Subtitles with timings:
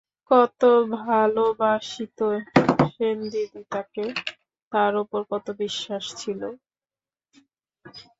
[0.31, 0.61] কত
[0.99, 2.19] ভালোবাসিত
[2.87, 4.05] সেনদিদি তাকে,
[4.71, 6.41] তার উপর কত বিশ্বাস ছিল।